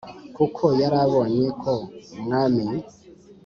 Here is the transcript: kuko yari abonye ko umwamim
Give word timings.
kuko 0.35 0.63
yari 0.81 0.97
abonye 1.05 1.45
ko 1.61 1.73
umwamim 2.15 2.71